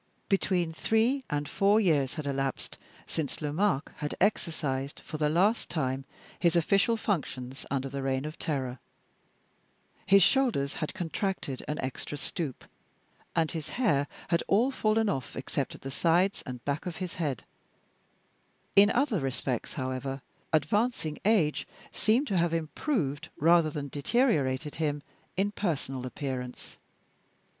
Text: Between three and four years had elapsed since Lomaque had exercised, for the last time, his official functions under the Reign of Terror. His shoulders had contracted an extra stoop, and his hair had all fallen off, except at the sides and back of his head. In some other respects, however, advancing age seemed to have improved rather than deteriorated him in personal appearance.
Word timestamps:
Between 0.29 0.73
three 0.73 1.25
and 1.29 1.47
four 1.47 1.79
years 1.79 2.15
had 2.15 2.25
elapsed 2.25 2.79
since 3.05 3.39
Lomaque 3.39 3.91
had 3.97 4.15
exercised, 4.19 4.99
for 5.01 5.19
the 5.19 5.29
last 5.29 5.69
time, 5.69 6.05
his 6.39 6.55
official 6.55 6.97
functions 6.97 7.67
under 7.69 7.87
the 7.87 8.01
Reign 8.01 8.25
of 8.25 8.39
Terror. 8.39 8.79
His 10.07 10.23
shoulders 10.23 10.77
had 10.77 10.95
contracted 10.95 11.63
an 11.67 11.77
extra 11.81 12.17
stoop, 12.17 12.65
and 13.35 13.51
his 13.51 13.69
hair 13.77 14.07
had 14.29 14.41
all 14.47 14.71
fallen 14.71 15.07
off, 15.07 15.35
except 15.35 15.75
at 15.75 15.81
the 15.81 15.91
sides 15.91 16.41
and 16.47 16.65
back 16.65 16.87
of 16.87 16.95
his 16.95 17.13
head. 17.21 17.43
In 18.75 18.89
some 18.89 18.97
other 18.99 19.19
respects, 19.19 19.75
however, 19.75 20.23
advancing 20.51 21.19
age 21.25 21.67
seemed 21.91 22.25
to 22.25 22.37
have 22.39 22.55
improved 22.55 23.29
rather 23.37 23.69
than 23.69 23.87
deteriorated 23.87 24.73
him 24.81 25.03
in 25.37 25.51
personal 25.51 26.07
appearance. 26.07 26.77